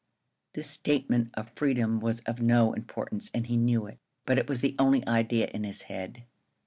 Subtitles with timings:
[0.53, 4.61] This statement of freedom was of no importance, and he knew it, but it was
[4.61, 6.23] the only idea in his head.